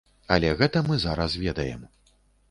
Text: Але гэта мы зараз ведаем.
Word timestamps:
Але 0.35 0.49
гэта 0.61 0.81
мы 0.87 0.97
зараз 1.03 1.35
ведаем. 1.43 1.85